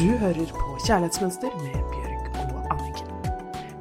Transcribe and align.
Du 0.00 0.14
hører 0.16 0.48
på 0.56 0.78
Kjærlighetsmønster 0.86 1.50
med 1.60 1.74
Bjørg 1.92 2.28
og 2.40 2.60
Anniken. 2.72 3.08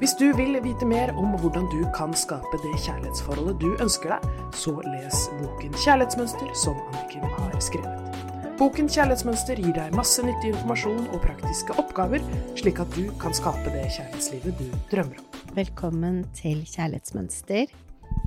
Hvis 0.02 0.18
du 0.20 0.26
vil 0.36 0.58
vite 0.66 0.84
mer 0.86 1.14
om 1.16 1.38
hvordan 1.40 1.70
du 1.72 1.86
kan 1.96 2.12
skape 2.12 2.60
det 2.60 2.74
kjærlighetsforholdet 2.84 3.62
du 3.62 3.70
ønsker 3.80 4.12
deg, 4.12 4.26
så 4.52 4.74
les 4.84 5.22
boken 5.40 5.78
Kjærlighetsmønster 5.80 6.52
som 6.60 6.76
Anniken 6.90 7.24
har 7.38 7.56
skrevet. 7.64 8.20
Boken 8.60 8.92
Kjærlighetsmønster 8.92 9.64
gir 9.64 9.72
deg 9.80 9.96
masse 9.96 10.26
nyttig 10.28 10.52
informasjon 10.52 11.08
og 11.08 11.24
praktiske 11.24 11.80
oppgaver, 11.80 12.26
slik 12.60 12.84
at 12.84 12.92
du 13.00 13.06
kan 13.24 13.40
skape 13.40 13.72
det 13.72 13.86
kjærlighetslivet 13.88 14.60
du 14.60 14.68
drømmer 14.92 15.24
om. 15.24 15.44
Velkommen 15.56 16.26
til 16.36 16.66
Kjærlighetsmønster. 16.68 17.72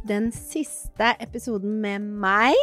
Den 0.09 0.33
siste 0.33 1.13
episoden 1.21 1.77
med 1.85 2.09
meg 2.25 2.57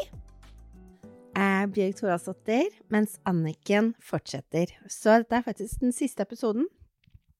er 1.59 1.72
Bjørg 1.73 1.95
Thoralsdottir, 1.99 2.70
mens 2.94 3.18
Anniken 3.27 3.94
fortsetter. 4.04 4.72
Så 4.88 5.20
dette 5.20 5.40
er 5.40 5.45
faktisk 5.45 5.82
den 5.84 5.95
siste 5.95 6.23
episoden 6.23 6.68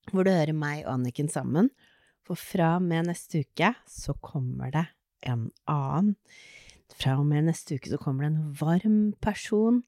hvor 0.09 0.26
du 0.26 0.32
hører 0.34 0.55
meg 0.58 0.86
og 0.86 0.95
Anniken 0.95 1.30
sammen. 1.30 1.70
For 2.26 2.40
fra 2.40 2.76
og 2.78 2.86
med 2.88 3.09
neste 3.09 3.44
uke 3.44 3.73
så 3.90 4.16
kommer 4.26 4.72
det 4.73 4.86
en 5.30 5.50
annen. 5.70 6.16
Fra 7.00 7.20
og 7.22 7.28
med 7.30 7.45
neste 7.48 7.78
uke 7.78 7.92
så 7.92 8.00
kommer 8.02 8.26
det 8.26 8.32
en 8.34 8.58
varm 8.58 9.00
person. 9.22 9.84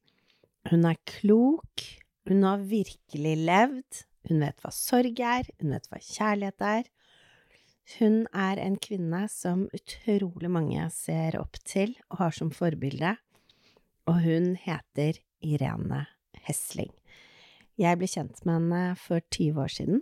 Hun 0.70 0.86
er 0.86 1.00
klok. 1.10 1.86
Hun 2.30 2.46
har 2.46 2.62
virkelig 2.70 3.36
levd. 3.42 4.04
Hun 4.30 4.46
vet 4.46 4.62
hva 4.62 4.74
sorg 4.76 5.24
er. 5.26 5.50
Hun 5.60 5.74
vet 5.74 5.90
hva 5.90 6.02
kjærlighet 6.06 6.68
er. 6.70 6.92
Hun 7.98 8.22
er 8.30 8.62
en 8.62 8.78
kvinne 8.80 9.26
som 9.34 9.66
utrolig 9.76 10.54
mange 10.54 10.86
ser 10.94 11.40
opp 11.42 11.58
til 11.66 11.98
og 12.12 12.22
har 12.22 12.38
som 12.38 12.54
forbilde 12.54 13.18
og 14.10 14.22
hun 14.24 14.56
heter 14.60 15.20
Irene 15.42 16.06
Hesling. 16.48 16.92
Jeg 17.80 17.98
ble 17.98 18.10
kjent 18.10 18.42
med 18.46 18.58
henne 18.60 18.82
for 19.00 19.24
20 19.34 19.62
år 19.64 19.74
siden. 19.74 20.02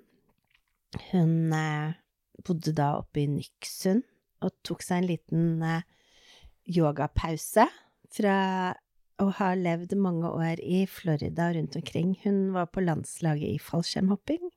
Hun 1.11 1.53
eh, 1.53 1.97
bodde 2.45 2.73
da 2.75 2.95
oppe 2.99 3.23
i 3.23 3.29
Nyksund 3.29 4.03
og 4.43 4.55
tok 4.65 4.83
seg 4.83 5.01
en 5.01 5.09
liten 5.09 5.63
eh, 5.65 5.87
yogapause 6.69 7.67
fra 8.13 8.37
å 9.19 9.27
ha 9.35 9.49
levd 9.57 9.97
mange 9.99 10.29
år 10.31 10.61
i 10.63 10.85
Florida 10.89 11.49
rundt 11.55 11.75
omkring. 11.75 12.15
Hun 12.23 12.53
var 12.55 12.69
på 12.71 12.83
landslaget 12.83 13.57
i 13.57 13.61
fallskjermhopping. 13.61 14.52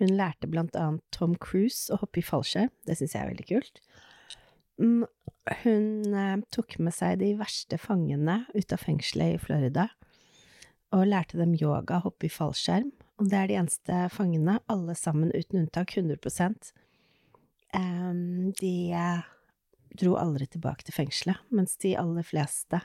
Hun 0.00 0.12
lærte 0.18 0.50
blant 0.50 0.76
annet 0.76 1.04
Tom 1.14 1.36
Cruise 1.40 1.88
å 1.94 2.00
hoppe 2.02 2.20
i 2.20 2.26
fallskjerm, 2.26 2.72
det 2.84 2.98
syns 2.98 3.14
jeg 3.14 3.22
er 3.22 3.30
veldig 3.30 3.46
kult. 3.48 3.80
Hun 4.76 6.16
eh, 6.16 6.36
tok 6.52 6.76
med 6.82 6.94
seg 6.94 7.20
de 7.22 7.32
verste 7.38 7.78
fangene 7.80 8.42
ut 8.54 8.74
av 8.74 8.82
fengselet 8.82 9.36
i 9.36 9.42
Florida 9.42 9.88
og 10.94 11.06
lærte 11.08 11.38
dem 11.40 11.54
yoga, 11.58 12.00
hoppe 12.04 12.28
i 12.28 12.32
fallskjerm. 12.32 12.92
Og 13.20 13.30
det 13.30 13.38
er 13.38 13.48
de 13.50 13.56
eneste 13.58 14.00
fangene, 14.12 14.58
alle 14.70 14.94
sammen 14.98 15.32
uten 15.34 15.64
unntak, 15.64 15.96
100 15.96 16.20
um, 17.74 18.52
De 18.60 18.74
eh, 18.94 19.24
dro 19.96 20.14
aldri 20.20 20.46
tilbake 20.52 20.86
til 20.86 20.96
fengselet, 20.96 21.40
mens 21.50 21.76
de 21.82 21.96
aller 21.98 22.26
fleste 22.26 22.82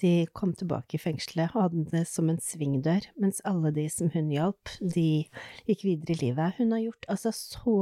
de 0.00 0.24
kom 0.32 0.54
tilbake 0.56 0.96
i 0.96 1.00
fengselet 1.00 1.52
og 1.54 1.66
hadde 1.66 1.84
det 1.92 2.06
som 2.08 2.30
en 2.32 2.40
svingdør, 2.40 3.04
mens 3.20 3.42
alle 3.48 3.72
de 3.76 3.84
som 3.92 4.08
hun 4.14 4.30
hjalp, 4.32 4.72
de 4.80 5.26
gikk 5.68 5.84
videre 5.84 6.14
i 6.14 6.20
livet. 6.22 6.56
Hun 6.56 6.72
har 6.72 6.86
gjort 6.86 7.08
altså 7.12 7.32
så 7.36 7.76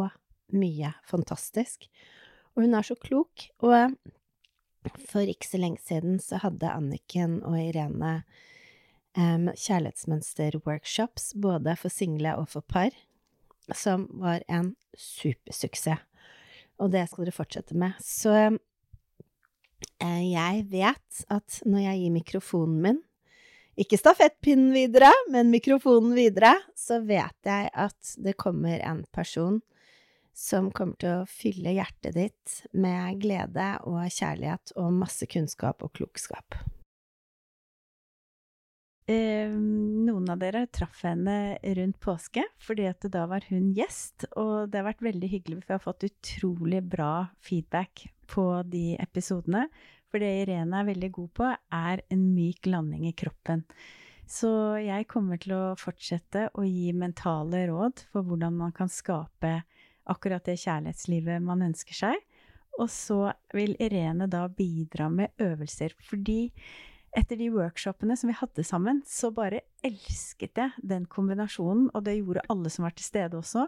mye 0.54 0.92
fantastisk. 1.06 1.86
Og 2.58 2.64
hun 2.66 2.74
er 2.74 2.82
så 2.82 2.96
klok. 2.98 3.44
Og 3.62 3.94
for 5.06 5.22
ikke 5.22 5.46
så 5.46 5.60
lenge 5.62 5.78
siden 5.86 6.18
så 6.18 6.40
hadde 6.42 6.72
Anniken 6.74 7.36
og 7.46 7.54
Irene 7.54 8.24
um, 9.14 9.46
kjærlighetsmønster-workshops, 9.54 11.36
både 11.38 11.76
for 11.78 11.94
single 11.94 12.34
og 12.41 12.48
for 12.50 12.66
par, 12.66 12.91
som 13.70 14.08
var 14.18 14.42
en 14.50 14.72
supersuksess. 14.98 16.02
Og 16.82 16.91
det 16.91 17.04
skal 17.06 17.28
dere 17.28 17.34
fortsette 17.38 17.78
med. 17.78 17.94
Så 18.02 18.34
uh, 18.50 20.24
jeg 20.26 20.66
vet 20.74 21.22
at 21.30 21.62
når 21.62 21.84
jeg 21.84 22.02
gir 22.02 22.16
mikrofonen 22.18 22.82
min 22.82 23.00
ikke 23.78 24.00
stafettpinnen 24.02 24.72
videre, 24.74 25.12
men 25.30 25.54
mikrofonen 25.54 26.16
videre, 26.18 26.56
så 26.74 26.98
vet 27.06 27.38
jeg 27.47 27.70
at 27.70 28.16
det 28.18 28.34
kommer 28.34 28.82
en 28.82 29.04
person 29.14 29.60
som 30.38 30.71
kommer 30.71 30.99
til 31.03 31.21
å 31.21 31.28
fylle 31.28 31.75
hjertet 31.75 32.15
ditt 32.15 32.59
med 32.78 33.19
glede 33.22 33.72
og 33.91 34.04
kjærlighet 34.06 34.76
og 34.78 34.94
masse 35.00 35.26
kunnskap 35.31 35.82
og 35.82 35.97
klokskap. 35.99 36.60
Eh, 39.09 39.48
noen 39.48 40.28
av 40.28 40.37
dere 40.38 40.66
traff 40.69 41.00
henne 41.06 41.56
rundt 41.78 41.97
påske, 42.04 42.43
fordi 42.60 42.84
at 42.91 43.06
da 43.09 43.25
var 43.31 43.47
hun 43.48 43.71
gjest. 43.75 44.28
Og 44.37 44.69
det 44.69 44.82
har 44.82 44.91
vært 44.91 45.06
veldig 45.06 45.31
hyggelig, 45.32 45.62
for 45.62 45.71
vi 45.71 45.77
har 45.78 45.87
fått 45.87 46.09
utrolig 46.10 46.82
bra 46.93 47.12
feedback 47.43 48.04
på 48.28 48.44
de 48.69 48.98
episodene. 49.00 49.65
For 50.12 50.21
det 50.21 50.28
Irene 50.43 50.82
er 50.82 50.91
veldig 50.91 51.10
god 51.16 51.32
på, 51.41 51.48
er 51.72 52.04
en 52.12 52.28
myk 52.37 52.69
landing 52.69 53.09
i 53.09 53.16
kroppen. 53.16 53.65
Så 54.28 54.50
jeg 54.84 55.09
kommer 55.09 55.41
til 55.41 55.56
å 55.56 55.77
fortsette 55.81 56.50
å 56.53 56.66
gi 56.69 56.93
mentale 56.93 57.65
råd 57.71 58.04
for 58.12 58.28
hvordan 58.28 58.60
man 58.60 58.77
kan 58.77 58.93
skape 58.93 59.62
akkurat 60.10 60.44
det 60.48 60.58
kjærlighetslivet 60.62 61.42
man 61.44 61.64
ønsker 61.70 61.96
seg. 61.96 62.20
Og 62.78 62.91
så 62.92 63.32
vil 63.54 63.74
Irene 63.82 64.28
da 64.30 64.44
bidra 64.48 65.08
med 65.10 65.34
øvelser. 65.42 65.96
Fordi 66.08 66.52
etter 67.16 67.38
de 67.41 67.48
workshopene 67.50 68.16
som 68.18 68.30
vi 68.30 68.36
hadde 68.38 68.64
sammen, 68.66 69.02
så 69.08 69.32
bare 69.34 69.64
elsket 69.84 70.60
jeg 70.60 70.86
den 70.86 71.06
kombinasjonen, 71.10 71.88
og 71.94 72.04
det 72.06 72.18
gjorde 72.20 72.44
alle 72.52 72.70
som 72.70 72.86
var 72.86 72.94
til 72.97 73.08
stede 73.08 73.38
også, 73.38 73.66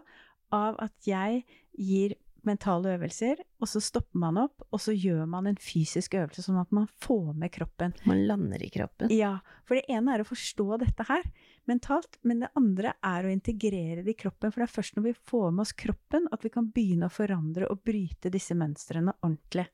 av 0.55 0.77
at 0.83 1.07
jeg 1.07 1.43
gir 1.79 2.15
mentale 2.47 2.95
øvelser, 2.95 3.41
og 3.61 3.69
så 3.69 3.81
stopper 3.83 4.19
man 4.21 4.39
opp, 4.41 4.63
og 4.71 4.81
så 4.81 4.93
gjør 4.95 5.25
man 5.29 5.49
en 5.49 5.59
fysisk 5.61 6.15
øvelse, 6.19 6.43
sånn 6.45 6.59
at 6.61 6.71
man 6.75 6.87
får 7.03 7.33
med 7.37 7.53
kroppen. 7.53 7.95
Man 8.09 8.23
lander 8.29 8.63
i 8.63 8.69
kroppen. 8.73 9.13
Ja. 9.13 9.37
For 9.67 9.77
det 9.77 9.85
ene 9.93 10.15
er 10.15 10.23
å 10.23 10.27
forstå 10.27 10.81
dette 10.81 11.05
her 11.09 11.25
mentalt, 11.69 12.17
men 12.27 12.43
det 12.43 12.51
andre 12.57 12.95
er 13.05 13.27
å 13.27 13.33
integrere 13.33 14.05
det 14.05 14.15
i 14.15 14.19
kroppen. 14.23 14.51
For 14.51 14.61
det 14.61 14.69
er 14.69 14.75
først 14.77 14.97
når 14.97 15.09
vi 15.09 15.17
får 15.31 15.51
med 15.51 15.65
oss 15.65 15.75
kroppen, 15.77 16.27
at 16.33 16.45
vi 16.45 16.53
kan 16.53 16.71
begynne 16.73 17.07
å 17.09 17.13
forandre 17.13 17.69
og 17.71 17.83
bryte 17.85 18.33
disse 18.33 18.57
mønstrene 18.57 19.15
ordentlig. 19.21 19.67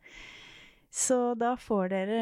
Så 0.94 1.35
da 1.38 1.51
får 1.59 1.91
dere 1.91 2.22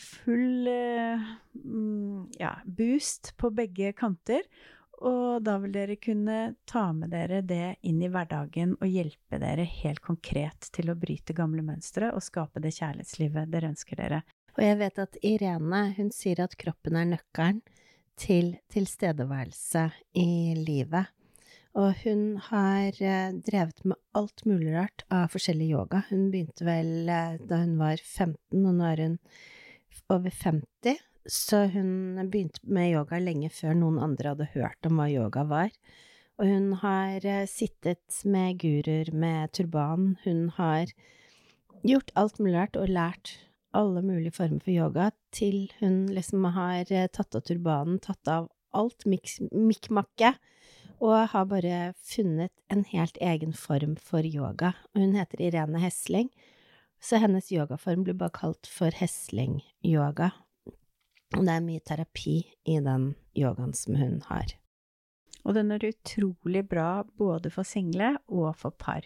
full 0.00 0.68
eh, 0.70 1.24
mm, 1.58 2.38
ja, 2.38 2.54
boost 2.64 3.34
på 3.40 3.50
begge 3.54 3.92
kanter. 3.98 4.46
Og 5.02 5.42
da 5.42 5.56
vil 5.62 5.72
dere 5.74 5.96
kunne 5.98 6.54
ta 6.70 6.84
med 6.94 7.10
dere 7.10 7.40
det 7.42 7.76
inn 7.82 7.98
i 8.02 8.10
hverdagen 8.12 8.76
og 8.78 8.86
hjelpe 8.86 9.40
dere 9.42 9.66
helt 9.82 10.02
konkret 10.04 10.70
til 10.74 10.92
å 10.92 10.98
bryte 10.98 11.34
gamle 11.36 11.64
mønstre 11.66 12.12
og 12.14 12.22
skape 12.22 12.62
det 12.62 12.76
kjærlighetslivet 12.76 13.50
dere 13.50 13.72
ønsker 13.72 13.98
dere. 13.98 14.22
Og 14.54 14.62
jeg 14.62 14.78
vet 14.78 15.00
at 15.02 15.18
Irene, 15.26 15.82
hun 15.96 16.12
sier 16.14 16.44
at 16.44 16.54
kroppen 16.60 17.00
er 17.00 17.10
nøkkelen 17.10 17.64
til 18.20 18.54
tilstedeværelse 18.70 19.88
i 20.22 20.54
livet. 20.60 21.10
Og 21.74 21.90
hun 22.04 22.36
har 22.52 22.94
eh, 23.02 23.32
drevet 23.42 23.80
med 23.82 23.98
alt 24.14 24.44
mulig 24.46 24.76
rart 24.76 25.02
av 25.10 25.32
forskjellig 25.32 25.72
yoga. 25.72 26.04
Hun 26.06 26.28
begynte 26.30 26.66
vel 26.68 27.10
eh, 27.10 27.34
da 27.42 27.58
hun 27.64 27.74
var 27.80 27.98
15, 27.98 28.36
og 28.60 28.76
nå 28.78 28.86
er 28.92 29.02
hun 29.02 29.16
over 30.14 30.30
50. 30.30 31.02
Så 31.24 31.66
hun 31.72 32.18
begynte 32.28 32.60
med 32.68 32.92
yoga 32.92 33.18
lenge 33.22 33.48
før 33.52 33.76
noen 33.78 34.00
andre 34.02 34.34
hadde 34.34 34.50
hørt 34.52 34.88
om 34.88 35.00
hva 35.00 35.08
yoga 35.08 35.44
var. 35.48 35.70
Og 36.36 36.50
hun 36.50 36.72
har 36.82 37.24
eh, 37.24 37.46
sittet 37.48 38.20
med 38.28 38.58
guruer 38.60 39.12
med 39.14 39.52
turban, 39.54 40.16
hun 40.24 40.48
har 40.56 40.90
gjort 41.86 42.10
alt 42.18 42.40
mulig 42.42 42.56
rart 42.58 42.78
og 42.80 42.90
lært 42.90 43.36
alle 43.74 44.02
mulige 44.02 44.34
former 44.34 44.62
for 44.62 44.72
yoga 44.74 45.10
til 45.34 45.68
hun 45.80 46.06
liksom 46.14 46.46
har 46.56 46.90
eh, 46.90 47.08
tatt 47.12 47.38
av 47.38 47.46
turbanen, 47.46 48.00
tatt 48.02 48.30
av 48.30 48.50
alt 48.74 49.06
mikkmakket, 49.06 50.40
og 51.04 51.30
har 51.30 51.46
bare 51.50 51.78
funnet 52.02 52.52
en 52.72 52.84
helt 52.90 53.18
egen 53.22 53.52
form 53.54 53.94
for 54.00 54.26
yoga. 54.26 54.72
Og 54.94 55.04
hun 55.04 55.14
heter 55.18 55.42
Irene 55.42 55.82
Hesling, 55.82 56.30
så 57.02 57.20
hennes 57.22 57.50
yogaform 57.52 58.06
blir 58.06 58.16
bare 58.18 58.34
kalt 58.34 58.66
for 58.70 58.94
Hesling-yoga. 58.94 60.32
Og 61.34 61.46
det 61.46 61.54
er 61.54 61.64
mye 61.64 61.82
terapi 61.82 62.36
i 62.70 62.78
den 62.82 63.12
yogaen 63.38 63.74
som 63.76 63.98
hun 63.98 64.20
har. 64.28 64.54
Og 65.44 65.56
den 65.56 65.74
er 65.74 65.90
utrolig 65.90 66.64
bra 66.68 67.04
både 67.18 67.50
for 67.52 67.68
single 67.68 68.14
og 68.32 68.54
for 68.56 68.72
par. 68.72 69.04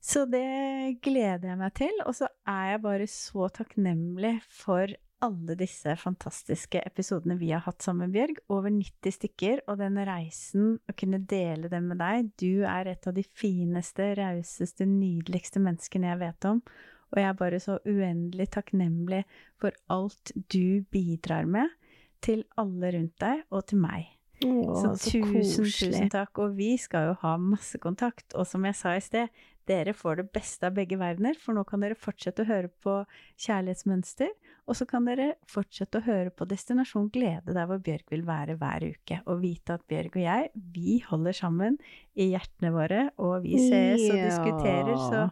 Så 0.00 0.24
det 0.24 1.00
gleder 1.04 1.50
jeg 1.50 1.60
meg 1.60 1.74
til. 1.76 2.02
Og 2.06 2.16
så 2.16 2.30
er 2.48 2.74
jeg 2.74 2.84
bare 2.86 3.08
så 3.10 3.50
takknemlig 3.52 4.38
for 4.48 4.88
alle 5.20 5.56
disse 5.60 5.92
fantastiske 6.00 6.80
episodene 6.88 7.36
vi 7.36 7.50
har 7.52 7.66
hatt 7.66 7.84
sammen, 7.84 8.12
Bjørg. 8.14 8.40
Over 8.48 8.72
90 8.72 9.18
stykker. 9.18 9.60
Og 9.68 9.76
den 9.82 10.00
reisen, 10.08 10.78
å 10.88 10.96
kunne 10.96 11.20
dele 11.28 11.68
den 11.72 11.90
med 11.90 12.00
deg 12.00 12.32
Du 12.40 12.64
er 12.64 12.88
et 12.88 13.10
av 13.10 13.16
de 13.16 13.26
fineste, 13.36 14.14
rauseste, 14.16 14.88
nydeligste 14.88 15.60
menneskene 15.60 16.14
jeg 16.14 16.22
vet 16.24 16.48
om. 16.54 16.64
Og 17.10 17.20
jeg 17.20 17.28
er 17.28 17.36
bare 17.38 17.60
så 17.62 17.78
uendelig 17.88 18.50
takknemlig 18.56 19.24
for 19.60 19.76
alt 19.90 20.32
du 20.52 20.82
bidrar 20.92 21.48
med 21.50 21.68
til 22.24 22.44
alle 22.60 22.94
rundt 22.96 23.16
deg 23.22 23.44
og 23.50 23.66
til 23.70 23.80
meg. 23.82 24.08
Åh, 24.44 24.72
Så 24.72 24.94
så 24.96 25.20
tusen, 25.20 25.64
tusen 25.66 26.10
takk. 26.12 26.38
Og 26.40 26.56
vi 26.56 26.74
skal 26.80 27.10
jo 27.10 27.16
ha 27.22 27.36
masse 27.40 27.80
kontakt. 27.80 28.32
Og 28.34 28.46
som 28.48 28.64
jeg 28.64 28.78
sa 28.78 28.94
i 28.96 29.02
sted, 29.04 29.28
dere 29.68 29.92
får 29.94 30.16
det 30.20 30.26
beste 30.34 30.66
av 30.66 30.74
begge 30.74 30.96
verdener, 30.98 31.36
for 31.38 31.54
nå 31.54 31.62
kan 31.68 31.82
dere 31.84 31.98
fortsette 31.98 32.42
å 32.42 32.48
høre 32.48 32.70
på 32.82 32.94
Kjærlighetsmønster, 33.44 34.32
og 34.66 34.78
så 34.78 34.86
kan 34.88 35.06
dere 35.06 35.34
fortsette 35.50 36.00
å 36.00 36.06
høre 36.06 36.32
på 36.34 36.46
Destinasjon 36.50 37.10
glede, 37.12 37.54
der 37.54 37.68
hvor 37.68 37.78
Bjørg 37.84 38.10
vil 38.10 38.24
være 38.26 38.56
hver 38.58 38.88
uke. 38.88 39.20
Og 39.26 39.42
vite 39.44 39.76
at 39.76 39.86
Bjørg 39.90 40.16
og 40.16 40.24
jeg, 40.24 40.50
vi 40.74 40.98
holder 41.06 41.36
sammen 41.36 41.78
i 42.16 42.30
hjertene 42.32 42.72
våre, 42.74 43.06
og 43.20 43.44
vi 43.46 43.60
ses 43.68 44.08
og 44.08 44.18
diskuterer, 44.18 44.94
så 45.06 45.26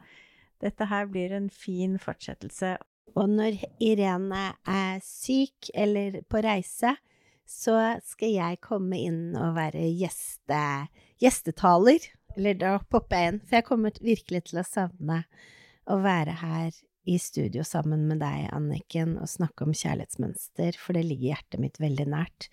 dette 0.62 0.88
her 0.90 1.08
blir 1.10 1.34
en 1.36 1.50
fin 1.52 1.98
fortsettelse. 2.02 2.76
Og 3.16 3.30
når 3.30 3.58
Irene 3.82 4.52
er 4.68 5.00
syk 5.04 5.70
eller 5.74 6.20
på 6.30 6.42
reise, 6.44 6.94
så 7.48 7.76
skal 8.04 8.34
jeg 8.34 8.60
komme 8.64 8.98
inn 9.00 9.36
og 9.38 9.56
være 9.56 9.86
gjeste, 9.96 10.60
gjestetaler. 11.22 12.10
Eller 12.36 12.58
da 12.60 12.74
popper 12.92 13.22
jeg 13.22 13.32
inn, 13.32 13.40
for 13.42 13.58
jeg 13.58 13.66
kommer 13.66 14.02
virkelig 14.04 14.44
til 14.50 14.60
å 14.60 14.68
savne 14.68 15.22
å 15.88 15.96
være 16.04 16.36
her 16.42 16.76
i 17.08 17.16
studio 17.18 17.64
sammen 17.64 18.04
med 18.10 18.20
deg, 18.20 18.50
Anniken, 18.52 19.16
og 19.16 19.30
snakke 19.32 19.64
om 19.64 19.72
kjærlighetsmønster, 19.72 20.76
for 20.76 20.94
det 20.94 21.06
ligger 21.08 21.32
hjertet 21.32 21.62
mitt 21.62 21.80
veldig 21.80 22.04
nært. 22.12 22.50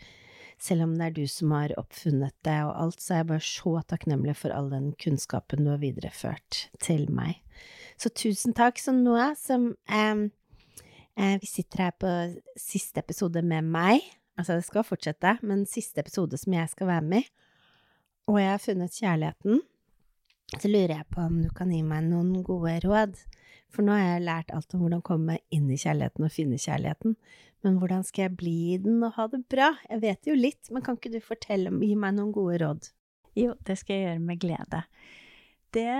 Selv 0.61 0.85
om 0.85 0.93
det 0.95 1.09
er 1.09 1.15
du 1.17 1.25
som 1.27 1.51
har 1.51 1.75
oppfunnet 1.79 2.33
det 2.47 2.57
og 2.63 2.71
alt, 2.85 3.03
så 3.03 3.17
er 3.17 3.21
jeg 3.21 3.31
bare 3.33 3.47
så 3.49 3.73
takknemlig 3.91 4.37
for 4.39 4.55
all 4.55 4.71
den 4.71 4.93
kunnskapen 5.01 5.67
du 5.67 5.73
har 5.73 5.83
videreført 5.83 6.69
til 6.79 7.09
meg. 7.11 7.41
Så 7.97 8.11
tusen 8.11 8.55
takk. 8.55 8.79
Så 8.81 8.93
nå 8.95 9.15
som 9.39 9.71
eh, 9.87 11.35
vi 11.41 11.47
sitter 11.49 11.87
her 11.87 11.95
på 11.99 12.11
siste 12.59 13.01
episode 13.03 13.43
med 13.45 13.67
meg, 13.71 14.03
altså 14.39 14.59
det 14.59 14.67
skal 14.67 14.87
fortsette, 14.87 15.37
men 15.47 15.63
siste 15.69 16.03
episode 16.03 16.37
som 16.39 16.57
jeg 16.57 16.71
skal 16.73 16.91
være 16.91 17.07
med 17.13 17.23
i, 17.23 17.31
og 18.25 18.39
jeg 18.41 18.49
har 18.49 18.61
funnet 18.61 18.97
kjærligheten, 18.97 19.59
så 20.55 20.69
lurer 20.69 20.95
jeg 20.95 21.07
på 21.13 21.21
om 21.21 21.41
du 21.43 21.49
kan 21.53 21.71
gi 21.73 21.81
meg 21.85 22.07
noen 22.07 22.41
gode 22.45 22.73
råd. 22.83 23.17
For 23.73 23.85
nå 23.85 23.93
har 23.93 24.15
jeg 24.15 24.25
lært 24.25 24.53
alt 24.55 24.73
om 24.73 24.81
hvordan 24.85 25.03
komme 25.05 25.37
inn 25.53 25.67
i 25.73 25.77
kjærligheten 25.77 26.25
og 26.25 26.33
finne 26.33 26.57
kjærligheten. 26.61 27.15
Men 27.65 27.79
hvordan 27.81 28.05
skal 28.05 28.27
jeg 28.27 28.37
bli 28.39 28.55
i 28.75 28.77
den 28.81 29.03
og 29.03 29.15
ha 29.17 29.25
det 29.31 29.41
bra? 29.51 29.71
Jeg 29.89 30.01
vet 30.03 30.29
jo 30.29 30.35
litt, 30.37 30.69
men 30.71 30.85
kan 30.85 30.97
ikke 30.99 31.13
du 31.15 31.19
fortelle, 31.23 31.73
gi 31.81 31.95
meg 31.99 32.15
noen 32.17 32.33
gode 32.33 32.59
råd? 32.61 32.89
Jo, 33.35 33.55
det 33.67 33.77
skal 33.81 33.97
jeg 33.97 34.07
gjøre 34.07 34.25
med 34.25 34.41
glede. 34.41 34.81
Det 35.75 35.95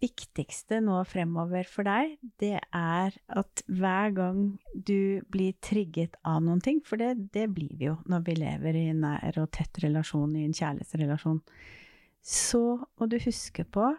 viktigste 0.00 0.78
nå 0.84 0.98
fremover 1.08 1.68
for 1.70 1.86
deg, 1.86 2.16
det 2.40 2.56
er 2.60 3.16
at 3.28 3.62
hver 3.66 4.14
gang 4.16 4.40
du 4.72 5.22
blir 5.32 5.56
trigget 5.64 6.16
av 6.26 6.42
noen 6.44 6.62
ting, 6.64 6.82
for 6.84 7.00
det, 7.00 7.30
det 7.34 7.48
blir 7.54 7.72
vi 7.76 7.88
jo 7.88 7.96
når 8.10 8.24
vi 8.28 8.36
lever 8.40 8.78
i 8.78 8.86
en 8.92 9.04
nær 9.06 9.40
og 9.42 9.50
tett 9.56 9.82
relasjon, 9.84 10.36
i 10.36 10.46
en 10.46 10.56
kjærlighetsrelasjon, 10.56 11.42
så 12.26 12.62
må 12.98 13.10
du 13.10 13.18
huske 13.22 13.66
på 13.68 13.90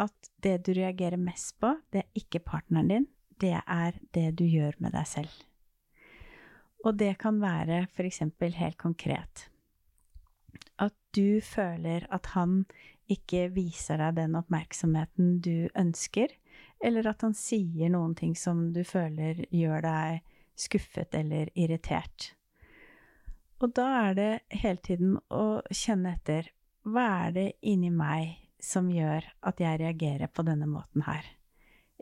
at 0.00 0.30
det 0.42 0.58
du 0.66 0.72
reagerer 0.74 1.20
mest 1.20 1.56
på, 1.62 1.72
det 1.94 2.04
er 2.04 2.22
ikke 2.22 2.42
partneren 2.44 2.90
din, 2.90 3.08
det 3.40 3.56
er 3.60 3.98
det 4.14 4.30
du 4.38 4.44
gjør 4.46 4.78
med 4.82 4.94
deg 4.94 5.10
selv. 5.10 5.42
Og 6.84 6.96
det 7.00 7.14
kan 7.22 7.40
være 7.40 7.86
eksempel 8.04 8.54
helt 8.58 8.78
konkret 8.78 9.48
at 10.82 10.94
du 11.14 11.40
føler 11.44 12.06
at 12.12 12.32
han 12.34 12.64
ikke 13.10 13.48
viser 13.54 14.00
deg 14.00 14.16
den 14.18 14.38
oppmerksomheten 14.38 15.38
du 15.44 15.68
ønsker, 15.76 16.32
eller 16.84 17.10
at 17.10 17.24
han 17.24 17.34
sier 17.36 17.92
noen 17.92 18.14
ting 18.18 18.34
som 18.38 18.70
du 18.74 18.82
føler 18.86 19.44
gjør 19.52 19.84
deg 19.84 20.24
skuffet 20.58 21.14
eller 21.18 21.50
irritert. 21.58 22.32
Og 23.62 23.72
da 23.76 23.86
er 24.08 24.16
det 24.18 24.32
hele 24.52 24.80
tiden 24.84 25.14
å 25.32 25.62
kjenne 25.72 26.16
etter 26.16 26.50
hva 26.84 27.04
er 27.26 27.36
det 27.36 27.46
inni 27.64 27.90
meg 27.94 28.34
som 28.60 28.90
gjør 28.92 29.24
at 29.48 29.60
jeg 29.60 29.80
reagerer 29.80 30.28
på 30.32 30.44
denne 30.46 30.68
måten 30.68 31.04
her? 31.06 31.24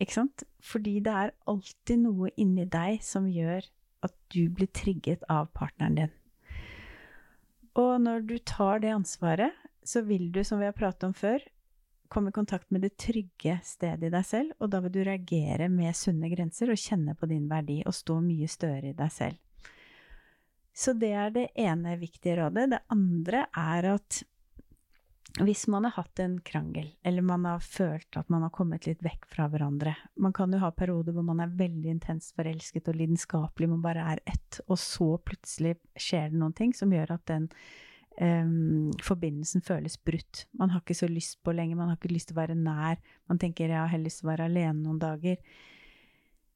Ikke 0.00 0.16
sant? 0.16 0.42
Fordi 0.64 0.98
det 1.04 1.12
er 1.12 1.34
alltid 1.50 2.02
noe 2.02 2.32
inni 2.40 2.66
deg 2.70 3.02
som 3.04 3.28
gjør 3.30 3.66
at 4.02 4.14
du 4.34 4.48
blir 4.50 4.70
trigget 4.74 5.22
av 5.30 5.52
partneren 5.54 5.98
din. 6.00 6.14
Og 7.78 8.00
når 8.02 8.26
du 8.28 8.34
tar 8.44 8.82
det 8.82 8.90
ansvaret, 8.92 9.54
så 9.84 10.02
vil 10.06 10.30
du, 10.32 10.42
som 10.44 10.60
vi 10.60 10.68
har 10.68 10.76
pratet 10.76 11.08
om 11.08 11.14
før, 11.14 11.42
komme 12.12 12.28
i 12.28 12.36
kontakt 12.36 12.70
med 12.70 12.84
det 12.84 12.96
trygge 13.00 13.56
stedet 13.64 14.10
i 14.10 14.12
deg 14.12 14.26
selv, 14.26 14.52
og 14.60 14.70
da 14.72 14.82
vil 14.84 14.92
du 14.92 15.00
reagere 15.06 15.70
med 15.72 15.96
sunne 15.96 16.28
grenser 16.32 16.72
og 16.72 16.80
kjenne 16.80 17.16
på 17.16 17.28
din 17.30 17.48
verdi 17.50 17.80
og 17.86 17.96
stå 17.96 18.18
mye 18.20 18.48
større 18.52 18.92
i 18.92 18.98
deg 18.98 19.12
selv. 19.12 19.38
Så 20.72 20.94
det 20.96 21.12
er 21.12 21.32
det 21.32 21.48
ene 21.60 21.96
viktige 22.00 22.38
rådet. 22.38 22.70
Det 22.72 22.84
andre 22.92 23.46
er 23.52 23.88
at 23.92 24.22
hvis 25.40 25.64
man 25.72 25.86
har 25.86 25.94
hatt 25.96 26.20
en 26.20 26.34
krangel, 26.44 26.90
eller 27.02 27.24
man 27.24 27.46
har 27.48 27.60
følt 27.64 28.16
at 28.20 28.28
man 28.32 28.44
har 28.44 28.52
kommet 28.52 28.84
litt 28.84 29.00
vekk 29.04 29.24
fra 29.32 29.46
hverandre 29.48 29.94
Man 30.20 30.34
kan 30.36 30.52
jo 30.52 30.60
ha 30.60 30.68
perioder 30.76 31.14
hvor 31.16 31.24
man 31.24 31.40
er 31.40 31.54
veldig 31.56 31.88
intenst 31.94 32.34
forelsket 32.36 32.90
og 32.92 32.98
lidenskapelig, 33.00 33.70
man 33.70 33.84
bare 33.84 34.04
er 34.12 34.20
ett, 34.28 34.60
og 34.66 34.76
så 34.80 35.14
plutselig 35.24 35.78
skjer 35.96 36.28
det 36.32 36.40
noen 36.42 36.56
ting 36.56 36.76
som 36.76 36.92
gjør 36.92 37.14
at 37.16 37.24
den 37.30 37.48
em, 38.20 38.92
forbindelsen 39.02 39.64
føles 39.64 39.96
brutt. 39.98 40.46
Man 40.58 40.70
har 40.70 40.82
ikke 40.82 40.98
så 40.98 41.08
lyst 41.10 41.40
på 41.44 41.54
lenger, 41.54 41.78
man 41.78 41.92
har 41.92 41.98
ikke 41.98 42.12
lyst 42.12 42.30
til 42.30 42.36
å 42.36 42.42
være 42.42 42.58
nær. 42.58 43.00
Man 43.30 43.40
tenker 43.42 43.68
jeg 43.68 43.78
har 43.78 43.90
heller 43.92 44.10
lyst 44.10 44.22
til 44.22 44.28
å 44.28 44.32
være 44.32 44.48
alene 44.50 44.78
noen 44.82 45.00
dager. 45.02 45.40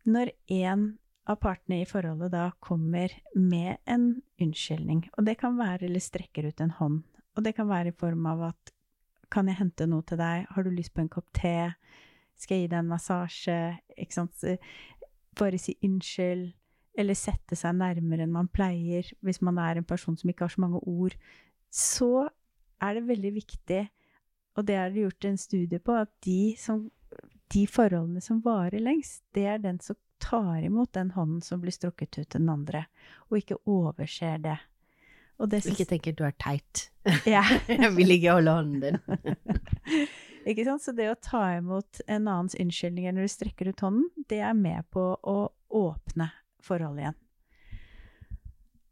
Når 0.06 0.32
en 0.54 0.86
av 1.26 1.40
partene 1.42 1.80
i 1.82 1.88
forholdet 1.88 2.30
da 2.34 2.48
kommer 2.62 3.12
med 3.34 3.80
en 3.90 4.08
unnskyldning, 4.42 5.08
og 5.16 5.26
det 5.26 5.38
kan 5.40 5.56
være 5.58 5.88
eller 5.88 6.02
strekker 6.02 6.46
ut 6.46 6.62
en 6.62 6.76
hånd, 6.78 7.00
og 7.36 7.44
det 7.44 7.56
kan 7.56 7.68
være 7.68 7.90
i 7.90 7.98
form 7.98 8.28
av 8.30 8.44
at 8.52 8.74
kan 9.32 9.48
jeg 9.50 9.58
hente 9.58 9.88
noe 9.90 10.06
til 10.06 10.20
deg, 10.20 10.46
har 10.54 10.62
du 10.62 10.70
lyst 10.70 10.94
på 10.94 11.02
en 11.02 11.10
kopp 11.10 11.26
te, 11.34 11.72
skal 12.38 12.56
jeg 12.60 12.66
gi 12.66 12.70
deg 12.70 12.78
en 12.78 12.92
massasje, 12.92 13.58
ikke 13.98 14.14
sant, 14.14 14.46
bare 15.36 15.58
si 15.60 15.74
unnskyld, 15.84 16.52
eller 16.96 17.18
sette 17.18 17.58
seg 17.58 17.76
nærmere 17.76 18.24
enn 18.24 18.32
man 18.32 18.48
pleier, 18.48 19.08
hvis 19.24 19.42
man 19.44 19.58
er 19.60 19.80
en 19.80 19.88
person 19.88 20.16
som 20.16 20.30
ikke 20.30 20.46
har 20.46 20.54
så 20.54 20.62
mange 20.62 20.80
ord, 20.88 21.16
så 21.76 22.28
er 22.80 22.96
det 22.96 23.06
veldig 23.10 23.32
viktig, 23.36 23.82
og 24.56 24.64
det 24.68 24.76
er 24.80 24.92
det 24.92 25.04
gjort 25.04 25.28
en 25.28 25.38
studie 25.40 25.80
på, 25.82 25.96
at 26.06 26.12
de, 26.24 26.54
som, 26.60 26.86
de 27.52 27.66
forholdene 27.68 28.22
som 28.24 28.40
varer 28.44 28.80
lengst, 28.80 29.22
det 29.36 29.44
er 29.52 29.60
den 29.60 29.80
som 29.84 29.98
tar 30.22 30.64
imot 30.64 30.94
den 30.96 31.10
hånden 31.12 31.42
som 31.44 31.60
blir 31.60 31.74
strukket 31.74 32.16
ut 32.16 32.30
til 32.30 32.40
den 32.40 32.48
andre, 32.52 32.86
og 33.28 33.42
ikke 33.42 33.60
overser 33.68 34.40
det. 34.46 34.56
Og 35.36 35.50
det 35.52 35.66
Ikke 35.68 35.84
tenker 35.84 36.16
du 36.16 36.24
er 36.24 36.32
teit. 36.40 36.86
ja. 37.28 37.42
Jeg 37.68 37.92
vil 37.98 38.16
ikke 38.16 38.38
holde 38.38 38.56
hånden 38.56 38.80
din. 38.80 38.96
Ikke 40.46 40.62
sant? 40.62 40.84
Så 40.84 40.94
det 40.94 41.10
å 41.10 41.18
ta 41.18 41.42
imot 41.58 42.00
en 42.06 42.28
annens 42.30 42.54
unnskyldninger 42.54 43.12
når 43.12 43.26
du 43.26 43.32
strekker 43.32 43.68
ut 43.68 43.82
hånden, 43.82 44.06
det 44.30 44.38
er 44.46 44.54
med 44.54 44.86
på 44.94 45.02
å 45.18 45.38
åpne 45.74 46.30
forholdet 46.62 47.02
igjen. 47.02 47.16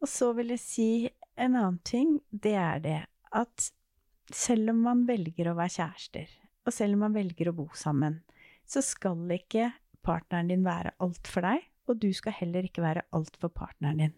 Og 0.03 0.11
så 0.11 0.33
vil 0.37 0.51
jeg 0.53 0.61
si 0.61 0.89
en 1.37 1.57
annen 1.57 1.79
ting, 1.87 2.19
det 2.31 2.55
er 2.59 2.83
det 2.85 3.01
at 3.35 3.71
selv 4.33 4.73
om 4.73 4.83
man 4.87 5.05
velger 5.09 5.51
å 5.51 5.57
være 5.59 5.77
kjærester, 5.77 6.29
og 6.65 6.73
selv 6.73 6.97
om 6.97 7.07
man 7.07 7.17
velger 7.17 7.51
å 7.51 7.57
bo 7.57 7.69
sammen, 7.77 8.21
så 8.65 8.83
skal 8.85 9.29
ikke 9.35 9.71
partneren 10.05 10.51
din 10.53 10.65
være 10.65 10.95
alt 11.05 11.29
for 11.31 11.45
deg, 11.45 11.65
og 11.89 11.99
du 12.01 12.11
skal 12.17 12.37
heller 12.39 12.67
ikke 12.67 12.85
være 12.85 13.05
alt 13.17 13.37
for 13.41 13.53
partneren 13.53 14.01
din. 14.01 14.15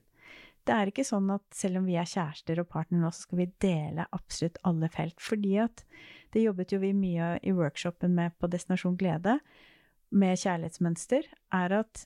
Det 0.66 0.74
er 0.74 0.90
ikke 0.90 1.06
sånn 1.06 1.28
at 1.30 1.44
selv 1.54 1.78
om 1.78 1.86
vi 1.86 1.94
er 1.98 2.08
kjærester 2.10 2.58
og 2.58 2.68
partner 2.70 2.98
nå, 2.98 3.10
så 3.14 3.26
skal 3.28 3.38
vi 3.38 3.52
dele 3.62 4.06
absolutt 4.14 4.58
alle 4.66 4.88
felt. 4.90 5.20
Fordi 5.22 5.52
at 5.62 5.84
det 6.34 6.42
jobbet 6.42 6.74
jo 6.74 6.80
vi 6.82 6.90
mye 6.96 7.36
i 7.46 7.54
workshopen 7.54 8.16
med 8.16 8.34
på 8.40 8.50
Destinasjon 8.50 8.96
glede, 8.98 9.36
med 10.10 10.38
kjærlighetsmønster, 10.42 11.28
er 11.54 11.74
at 11.82 12.02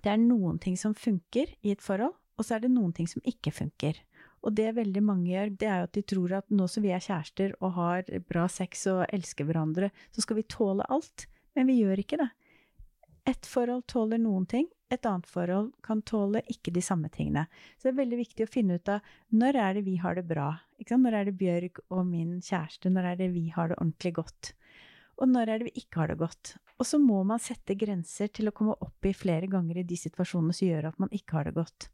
det 0.00 0.08
er 0.08 0.22
noen 0.22 0.60
ting 0.62 0.78
som 0.80 0.96
funker 0.96 1.52
i 1.60 1.74
et 1.74 1.84
forhold, 1.84 2.16
og 2.40 2.46
så 2.46 2.56
er 2.56 2.64
det 2.64 2.72
noen 2.72 2.94
ting 2.96 3.08
som 3.10 3.20
ikke 3.28 3.52
funker. 3.52 3.98
Og 4.40 4.54
det 4.56 4.70
veldig 4.78 5.02
mange 5.04 5.28
gjør, 5.28 5.50
det 5.60 5.68
er 5.68 5.82
jo 5.82 5.88
at 5.90 5.96
de 5.98 6.02
tror 6.08 6.34
at 6.38 6.54
nå 6.56 6.66
som 6.72 6.84
vi 6.84 6.94
er 6.96 7.04
kjærester 7.04 7.52
og 7.60 7.74
har 7.76 8.08
bra 8.30 8.46
sex 8.48 8.86
og 8.88 9.02
elsker 9.12 9.44
hverandre, 9.44 9.90
så 10.16 10.24
skal 10.24 10.40
vi 10.40 10.48
tåle 10.48 10.86
alt. 10.88 11.26
Men 11.58 11.68
vi 11.68 11.82
gjør 11.82 12.00
ikke 12.00 12.20
det. 12.22 12.30
Et 13.28 13.46
forhold 13.46 13.84
tåler 13.90 14.20
noen 14.22 14.46
ting, 14.48 14.70
et 14.90 15.04
annet 15.06 15.28
forhold 15.28 15.68
kan 15.84 16.00
tåle 16.08 16.40
ikke 16.50 16.72
de 16.72 16.82
samme 16.82 17.10
tingene. 17.12 17.44
Så 17.76 17.86
det 17.86 17.92
er 17.92 18.00
veldig 18.00 18.20
viktig 18.22 18.46
å 18.46 18.50
finne 18.50 18.80
ut 18.80 18.88
av 18.90 19.04
når 19.36 19.58
er 19.60 19.76
det 19.76 19.84
vi 19.86 19.98
har 20.00 20.16
det 20.16 20.24
bra? 20.30 20.54
Når 20.80 21.18
er 21.18 21.28
det 21.28 21.36
Bjørg 21.36 21.82
og 21.92 22.06
min 22.08 22.38
kjæreste, 22.40 22.90
når 22.90 23.12
er 23.12 23.20
det 23.20 23.28
vi 23.36 23.50
har 23.52 23.68
det 23.68 23.76
ordentlig 23.76 24.14
godt? 24.16 24.54
Og 25.20 25.28
når 25.28 25.52
er 25.52 25.60
det 25.60 25.68
vi 25.68 25.84
ikke 25.84 26.00
har 26.00 26.10
det 26.10 26.18
godt? 26.22 26.54
Og 26.80 26.88
så 26.88 26.98
må 26.98 27.20
man 27.28 27.42
sette 27.42 27.76
grenser 27.76 28.32
til 28.32 28.48
å 28.48 28.54
komme 28.56 28.78
opp 28.80 29.04
i 29.04 29.12
flere 29.12 29.50
ganger 29.52 29.82
i 29.82 29.86
de 29.86 29.98
situasjonene 30.00 30.56
som 30.56 30.70
gjør 30.70 30.88
at 30.90 31.02
man 31.02 31.12
ikke 31.12 31.36
har 31.36 31.50
det 31.50 31.58
godt. 31.58 31.90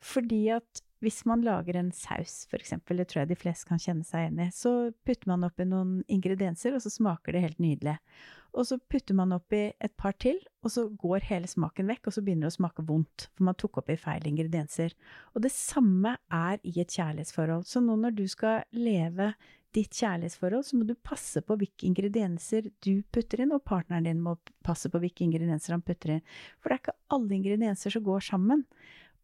Fordi 0.00 0.46
at 0.56 0.82
hvis 1.00 1.22
man 1.24 1.40
lager 1.44 1.78
en 1.80 1.88
saus, 1.96 2.44
eksempel, 2.52 3.00
det 3.00 3.08
tror 3.08 3.22
jeg 3.22 3.30
de 3.30 3.38
fleste 3.40 3.68
kan 3.68 3.80
kjenne 3.80 4.04
seg 4.04 4.26
igjen 4.26 4.42
i, 4.44 4.48
så 4.52 4.72
putter 5.08 5.30
man 5.30 5.46
oppi 5.48 5.64
noen 5.64 6.02
ingredienser, 6.12 6.74
og 6.76 6.84
så 6.84 6.92
smaker 6.92 7.32
det 7.32 7.44
helt 7.46 7.62
nydelig. 7.62 7.96
Og 8.52 8.66
så 8.68 8.76
putter 8.90 9.16
man 9.16 9.32
oppi 9.32 9.62
et 9.72 9.94
par 10.00 10.16
til, 10.20 10.36
og 10.60 10.74
så 10.74 10.84
går 11.00 11.24
hele 11.30 11.48
smaken 11.48 11.88
vekk, 11.88 12.10
og 12.10 12.16
så 12.16 12.24
begynner 12.26 12.48
det 12.48 12.52
å 12.52 12.58
smake 12.58 12.84
vondt, 12.84 13.30
for 13.32 13.48
man 13.48 13.56
tok 13.60 13.80
oppi 13.80 13.96
feil 14.00 14.28
ingredienser. 14.28 14.92
Og 15.32 15.46
det 15.46 15.54
samme 15.54 16.18
er 16.28 16.60
i 16.68 16.74
et 16.82 16.98
kjærlighetsforhold. 16.98 17.64
Så 17.70 17.80
nå 17.84 17.96
når 17.96 18.18
du 18.20 18.26
skal 18.28 18.66
leve 18.76 19.32
ditt 19.76 19.94
kjærlighetsforhold, 19.94 20.66
så 20.66 20.76
må 20.76 20.84
du 20.84 20.96
passe 21.06 21.40
på 21.46 21.56
hvilke 21.56 21.86
ingredienser 21.88 22.68
du 22.84 23.06
putter 23.14 23.44
inn, 23.44 23.54
og 23.54 23.64
partneren 23.64 24.08
din 24.08 24.20
må 24.20 24.36
passe 24.66 24.90
på 24.90 25.00
hvilke 25.00 25.24
ingredienser 25.24 25.78
han 25.78 25.86
putter 25.86 26.18
inn. 26.18 26.24
For 26.58 26.68
det 26.68 26.76
er 26.76 26.82
ikke 26.84 26.98
alle 27.16 27.38
ingredienser 27.38 27.94
som 27.94 28.04
går 28.04 28.26
sammen. 28.32 28.66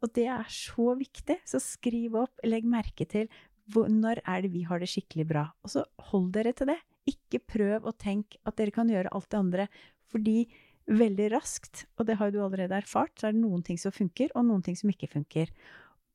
Og 0.07 0.15
det 0.15 0.29
er 0.31 0.47
så 0.53 0.93
viktig. 0.99 1.41
Så 1.49 1.61
skriv 1.63 2.15
opp, 2.23 2.39
legg 2.47 2.67
merke 2.69 3.07
til 3.11 3.27
hvor, 3.75 3.91
når 3.91 4.21
er 4.23 4.45
det 4.45 4.53
vi 4.55 4.63
har 4.69 4.79
det 4.79 4.89
skikkelig 4.93 5.27
bra. 5.27 5.49
Og 5.67 5.73
så 5.73 5.83
hold 6.13 6.31
dere 6.37 6.55
til 6.55 6.71
det. 6.71 6.79
Ikke 7.11 7.43
prøv 7.43 7.87
å 7.87 7.95
tenke 7.99 8.39
at 8.47 8.57
dere 8.59 8.75
kan 8.75 8.91
gjøre 8.91 9.11
alt 9.15 9.29
det 9.33 9.41
andre, 9.41 9.67
fordi 10.11 10.39
veldig 10.87 11.33
raskt, 11.35 11.85
og 11.99 12.07
det 12.07 12.15
har 12.21 12.31
du 12.31 12.39
allerede 12.43 12.79
erfart, 12.79 13.11
så 13.19 13.27
er 13.29 13.35
det 13.35 13.43
noen 13.43 13.65
ting 13.67 13.79
som 13.79 13.95
funker, 13.95 14.31
og 14.39 14.47
noen 14.47 14.63
ting 14.63 14.77
som 14.79 14.91
ikke 14.93 15.11
funker. 15.11 15.51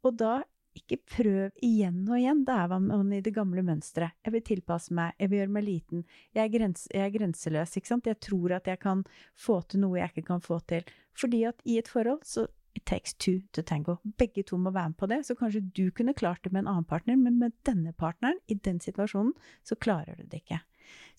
Og 0.08 0.16
da 0.20 0.38
ikke 0.78 1.02
prøv 1.04 1.58
igjen 1.64 2.06
og 2.08 2.16
igjen. 2.16 2.46
Da 2.48 2.62
er 2.64 2.80
man 2.80 3.12
i 3.12 3.20
det 3.24 3.34
gamle 3.36 3.64
mønsteret. 3.68 4.16
Jeg 4.24 4.36
vil 4.36 4.46
tilpasse 4.48 4.96
meg, 4.96 5.16
jeg 5.20 5.32
vil 5.32 5.42
gjøre 5.42 5.56
meg 5.58 5.68
liten. 5.68 6.06
Jeg 6.32 6.46
er, 6.46 6.54
grens, 6.54 6.86
jeg 6.94 7.04
er, 7.04 7.14
grenseløs, 7.18 7.76
ikke 7.76 7.92
sant. 7.92 8.08
Jeg 8.08 8.20
tror 8.24 8.56
at 8.56 8.72
jeg 8.72 8.80
kan 8.80 9.04
få 9.36 9.60
til 9.68 9.84
noe 9.84 10.00
jeg 10.00 10.14
ikke 10.14 10.30
kan 10.32 10.44
få 10.44 10.62
til. 10.72 10.88
Fordi 11.18 11.44
at 11.50 11.60
i 11.68 11.78
et 11.82 11.92
forhold 11.92 12.24
så 12.28 12.48
It 12.76 12.86
takes 12.86 13.14
two 13.14 13.42
to 13.54 13.62
tango. 13.62 13.98
Begge 14.18 14.44
to 14.48 14.58
må 14.58 14.72
være 14.72 14.94
med 14.94 14.98
på 14.98 15.10
det. 15.12 15.22
Så 15.28 15.36
kanskje 15.36 15.64
du 15.76 15.92
kunne 15.92 16.14
klart 16.14 16.44
det 16.44 16.54
med 16.54 16.64
en 16.64 16.72
annen 16.72 16.88
partner, 16.88 17.18
men 17.20 17.40
med 17.40 17.56
denne 17.68 17.94
partneren, 17.94 18.40
i 18.48 18.56
den 18.56 18.80
situasjonen, 18.80 19.34
så 19.64 19.76
klarer 19.76 20.16
du 20.16 20.24
det 20.24 20.44
ikke. 20.44 20.62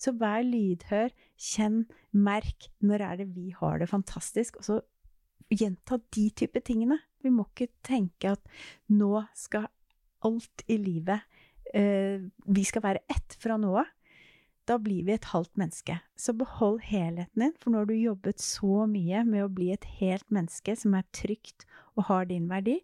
Så 0.01 0.13
vær 0.17 0.41
lydhør, 0.45 1.13
kjenn, 1.39 1.85
merk 2.11 2.69
når 2.81 3.05
er 3.05 3.21
det 3.21 3.29
vi 3.35 3.53
har 3.57 3.79
det 3.79 3.89
fantastisk, 3.89 4.57
og 4.61 4.67
så 4.67 4.81
gjenta 5.53 5.99
de 6.15 6.27
type 6.35 6.61
tingene. 6.65 6.99
Vi 7.23 7.31
må 7.33 7.45
ikke 7.49 7.71
tenke 7.85 8.33
at 8.33 8.53
nå 8.91 9.23
skal 9.37 9.69
alt 10.23 10.63
i 10.71 10.77
livet 10.79 11.19
eh, 11.75 12.23
Vi 12.23 12.63
skal 12.67 12.83
være 12.83 13.03
ett 13.11 13.37
fra 13.39 13.57
nå 13.59 13.73
av. 13.81 13.91
Da 14.69 14.77
blir 14.79 15.03
vi 15.03 15.15
et 15.15 15.31
halvt 15.33 15.57
menneske. 15.59 15.97
Så 16.15 16.33
behold 16.39 16.79
helheten 16.87 17.43
din, 17.43 17.55
for 17.59 17.73
nå 17.73 17.81
har 17.81 17.89
du 17.89 17.95
jobbet 17.97 18.39
så 18.39 18.85
mye 18.87 19.23
med 19.27 19.43
å 19.43 19.51
bli 19.51 19.73
et 19.73 19.87
helt 19.99 20.29
menneske 20.31 20.75
som 20.79 20.95
er 20.95 21.07
trygt 21.15 21.65
og 21.97 22.07
har 22.07 22.29
din 22.31 22.47
verdi. 22.51 22.79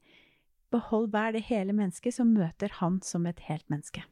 Behold 0.74 1.10
hver 1.14 1.34
det 1.34 1.46
hele 1.48 1.74
mennesket 1.74 2.18
som 2.20 2.34
møter 2.36 2.76
han 2.82 3.00
som 3.06 3.26
et 3.30 3.40
helt 3.48 3.66
menneske. 3.72 4.04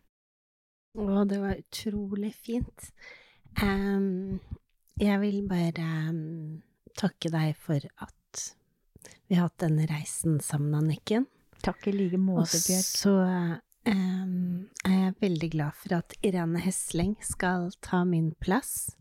Å, 0.97 1.25
det 1.29 1.41
var 1.43 1.59
utrolig 1.59 2.31
fint. 2.39 2.87
Um, 3.61 4.39
jeg 4.97 5.19
vil 5.21 5.43
bare 5.49 5.83
um, 6.09 6.63
takke 6.97 7.29
deg 7.33 7.53
for 7.61 7.83
at 8.01 8.47
vi 9.27 9.35
har 9.35 9.49
hatt 9.49 9.59
denne 9.61 9.85
reisen 9.91 10.39
sammen, 10.43 10.73
Anniken. 10.79 11.27
Takk 11.65 11.89
i 11.89 11.93
like 11.93 12.19
måte, 12.21 12.57
Bjørk. 12.63 12.79
Og 12.79 12.97
så 13.03 13.13
er 15.07 15.17
veldig 15.21 15.49
glad 15.53 15.75
for 15.77 15.97
at 15.97 16.15
Irene 16.25 16.61
Hesling 16.63 17.15
skal 17.23 17.71
ta 17.83 18.03
min 18.07 18.33
plass. 18.43 18.93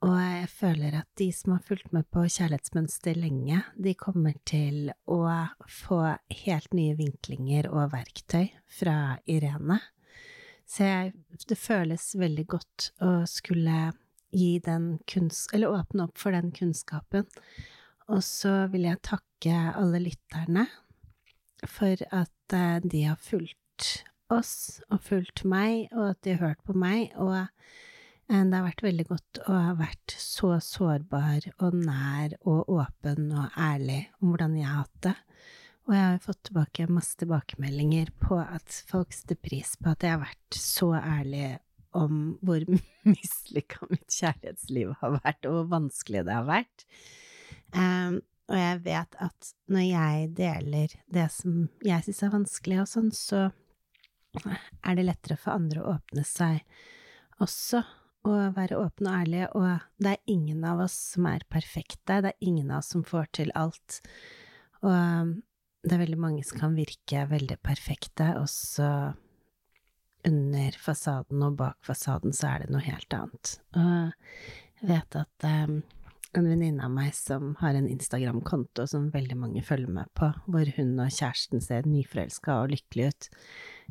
Og 0.00 0.16
jeg 0.16 0.48
føler 0.48 0.96
at 1.02 1.08
de 1.20 1.28
som 1.36 1.52
har 1.52 1.64
fulgt 1.66 1.90
med 1.92 2.06
på 2.08 2.24
kjærlighetsmønster 2.24 3.18
lenge, 3.20 3.60
de 3.76 3.92
kommer 4.00 4.38
til 4.48 4.92
å 5.04 5.20
få 5.68 6.00
helt 6.44 6.76
nye 6.76 6.96
vinklinger 6.96 7.68
og 7.68 7.92
verktøy 7.92 8.48
fra 8.80 9.18
Irene. 9.28 9.80
Så 10.64 10.86
jeg, 10.86 11.12
det 11.50 11.58
føles 11.58 12.14
veldig 12.16 12.46
godt 12.48 12.90
å 13.04 13.12
skulle 13.28 13.90
gi 14.32 14.54
den 14.64 14.94
kunst... 15.10 15.50
Eller 15.52 15.74
åpne 15.74 16.06
opp 16.06 16.20
for 16.22 16.32
den 16.32 16.52
kunnskapen. 16.54 17.26
Og 18.08 18.22
så 18.24 18.70
vil 18.72 18.86
jeg 18.88 19.02
takke 19.04 19.56
alle 19.74 20.00
lytterne 20.06 20.68
for 21.68 22.00
at 22.08 22.56
eh, 22.56 22.78
de 22.80 23.04
har 23.04 23.20
fulgt 23.20 24.06
oss 24.34 24.80
og 24.90 25.02
fulgt 25.06 25.44
meg, 25.48 25.88
og 25.94 26.12
at 26.12 26.20
de 26.24 26.34
har 26.34 26.50
hørt 26.50 26.64
på 26.66 26.76
meg. 26.78 27.14
Og 27.20 27.36
eh, 27.38 28.42
det 28.42 28.54
har 28.56 28.66
vært 28.66 28.84
veldig 28.86 29.06
godt 29.08 29.40
å 29.46 29.56
ha 29.56 29.74
vært 29.78 30.14
så 30.16 30.56
sårbar 30.64 31.50
og 31.58 31.80
nær 31.80 32.36
og 32.40 32.70
åpen 32.80 33.32
og 33.34 33.58
ærlig 33.58 34.04
om 34.20 34.32
hvordan 34.32 34.58
jeg 34.60 34.68
har 34.68 34.84
hatt 34.84 35.02
det. 35.08 35.16
Og 35.88 35.96
jeg 35.96 36.06
har 36.06 36.22
fått 36.22 36.42
tilbake 36.46 36.86
masse 36.92 37.18
tilbakemeldinger 37.18 38.12
på 38.22 38.38
at 38.38 38.82
folk 38.86 39.14
setter 39.16 39.38
pris 39.40 39.74
på 39.80 39.90
at 39.90 40.04
jeg 40.06 40.14
har 40.14 40.22
vært 40.22 40.58
så 40.60 40.92
ærlig 40.94 41.58
om 41.98 42.36
hvor 42.46 42.62
mislykka 43.10 43.88
mitt 43.90 44.06
kjærlighetsliv 44.14 44.92
har 45.00 45.16
vært, 45.18 45.48
og 45.48 45.56
hvor 45.56 45.70
vanskelig 45.80 46.22
det 46.28 46.36
har 46.36 46.46
vært. 46.46 46.84
Um, 47.74 48.20
og 48.50 48.58
jeg 48.58 48.78
vet 48.84 49.16
at 49.22 49.50
når 49.70 49.84
jeg 49.86 50.30
deler 50.38 50.94
det 51.14 51.26
som 51.30 51.58
jeg 51.86 52.06
syns 52.06 52.22
er 52.26 52.32
vanskelig 52.34 52.80
og 52.82 52.88
sånn, 52.90 53.10
så 53.14 53.42
er 54.38 54.96
det 54.96 55.06
lettere 55.06 55.38
for 55.40 55.56
andre 55.56 55.82
å 55.82 55.94
åpne 55.96 56.24
seg 56.26 56.62
også, 57.40 57.82
og 58.28 58.56
være 58.56 58.76
åpne 58.76 59.08
og 59.10 59.22
ærlige, 59.22 59.46
og 59.56 60.02
det 60.02 60.12
er 60.12 60.32
ingen 60.32 60.64
av 60.68 60.82
oss 60.84 60.96
som 61.14 61.28
er 61.30 61.46
perfekte, 61.48 62.20
det 62.20 62.34
er 62.34 62.46
ingen 62.50 62.70
av 62.70 62.82
oss 62.82 62.92
som 62.92 63.04
får 63.06 63.30
til 63.38 63.52
alt. 63.56 64.00
Og 64.84 65.32
det 65.80 65.96
er 65.96 66.02
veldig 66.02 66.20
mange 66.20 66.44
som 66.44 66.60
kan 66.60 66.76
virke 66.76 67.24
veldig 67.30 67.56
perfekte, 67.64 68.34
og 68.36 68.48
så 68.52 68.90
under 70.28 70.76
fasaden 70.76 71.46
og 71.46 71.56
bak 71.56 71.78
fasaden 71.86 72.34
så 72.36 72.50
er 72.50 72.64
det 72.64 72.74
noe 72.74 72.84
helt 72.84 73.16
annet. 73.16 73.54
Og 73.72 74.12
jeg 74.82 74.90
vet 74.90 75.16
at 75.22 75.48
um, 75.48 75.80
en 76.38 76.46
venninne 76.46 76.84
av 76.86 76.92
meg 76.94 77.14
som 77.16 77.54
har 77.60 77.74
en 77.74 77.88
Instagram-konto 77.90 78.86
som 78.90 79.08
veldig 79.14 79.36
mange 79.38 79.62
følger 79.66 79.90
med 79.90 80.10
på, 80.18 80.28
hvor 80.46 80.68
hun 80.76 80.92
og 81.02 81.10
kjæresten 81.14 81.62
ser 81.64 81.88
nyforelska 81.88 82.60
og 82.62 82.74
lykkelig 82.74 83.08
ut. 83.10 83.28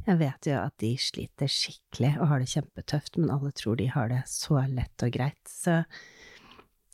Jeg 0.06 0.22
vet 0.22 0.48
jo 0.48 0.56
at 0.62 0.76
de 0.80 0.94
sliter 1.02 1.52
skikkelig 1.52 2.14
og 2.18 2.32
har 2.32 2.44
det 2.44 2.52
kjempetøft, 2.54 3.20
men 3.20 3.34
alle 3.34 3.52
tror 3.56 3.80
de 3.80 3.90
har 3.92 4.12
det 4.14 4.22
så 4.32 4.62
lett 4.72 5.06
og 5.06 5.12
greit. 5.16 5.42
Så 5.52 5.82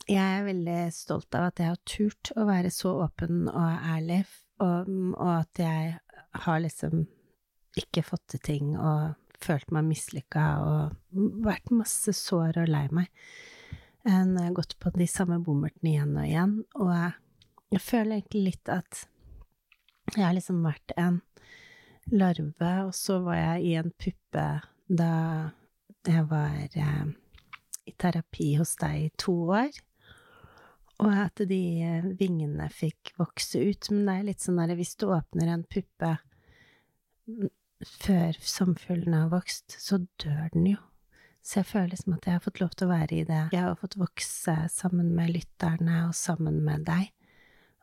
jeg 0.06 0.22
er 0.22 0.48
veldig 0.48 0.80
stolt 0.94 1.38
av 1.38 1.50
at 1.50 1.62
jeg 1.62 1.74
har 1.74 1.84
turt 1.90 2.34
å 2.38 2.48
være 2.50 2.74
så 2.74 2.96
åpen 3.06 3.46
og 3.50 3.88
ærlig 3.96 4.24
og, 4.64 4.90
og, 5.18 5.32
at 5.42 5.60
jeg 5.60 5.96
har 6.46 6.62
liksom 6.64 7.06
ikke 7.75 8.06
fått 8.08 8.28
til 8.32 8.44
ting 8.46 8.75
og 8.78 9.16
følt 9.42 9.74
meg 9.75 9.88
mislykka 9.90 10.46
og 10.64 11.25
vært 11.46 11.74
masse 11.75 12.14
sår 12.16 12.62
og 12.64 12.72
lei 12.72 12.86
meg. 12.96 13.10
Jeg 14.05 14.25
har 14.38 14.53
gått 14.53 14.75
på 14.79 14.91
de 14.93 15.07
samme 15.09 15.39
bommertene 15.41 15.91
igjen 15.91 16.13
og 16.13 16.27
igjen, 16.27 16.55
og 16.77 16.91
jeg, 16.93 17.81
føler 17.81 18.19
egentlig 18.19 18.43
litt 18.51 18.69
at 18.69 19.01
jeg 20.13 20.21
har 20.21 20.35
liksom 20.38 20.62
vært 20.63 20.93
en 21.01 21.19
larve, 22.13 22.74
og 22.85 22.93
så 22.93 23.17
var 23.25 23.39
jeg 23.39 23.65
i 23.65 23.74
en 23.81 23.89
puppe 23.97 24.45
da 24.85 25.15
jeg 26.05 26.27
var 26.29 26.77
eh, 26.77 27.07
i 27.89 27.93
terapi 27.97 28.51
hos 28.59 28.75
deg 28.77 29.07
i 29.07 29.12
to 29.17 29.33
år 29.57 29.74
og 31.03 31.12
at 31.12 31.43
de 31.50 31.62
eh, 31.83 32.07
vingene 32.19 32.67
fikk 32.71 33.13
vokse 33.19 33.59
ut. 33.59 33.89
Men 33.91 34.05
det 34.07 34.15
er 34.15 34.27
litt 34.29 34.45
sånn 34.45 34.62
der 34.62 34.75
hvis 34.79 34.95
du 35.00 35.09
åpner 35.12 35.51
en 35.51 35.65
puppe 35.67 36.15
før 38.05 38.38
sommerfuglen 38.39 39.17
har 39.17 39.31
vokst, 39.33 39.75
så 39.81 40.00
dør 40.21 40.47
den 40.53 40.69
jo. 40.75 40.81
Så 41.46 41.60
jeg 41.60 41.70
føler 41.70 41.92
liksom 41.92 42.16
at 42.16 42.25
jeg 42.25 42.38
har 42.40 42.42
fått 42.42 42.62
lov 42.62 42.72
til 42.74 42.88
å 42.88 42.94
være 42.96 43.20
i 43.20 43.25
det. 43.28 43.42
Jeg 43.54 43.62
har 43.68 43.78
fått 43.78 44.00
vokse 44.02 44.56
sammen 44.74 45.12
med 45.14 45.30
lytterne 45.36 46.08
og 46.08 46.16
sammen 46.18 46.58
med 46.66 46.88
deg. 46.88 47.12